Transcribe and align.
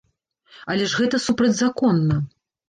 Але 0.73 0.87
ж 0.93 1.01
гэта 1.01 1.19
супрацьзаконна! 1.27 2.19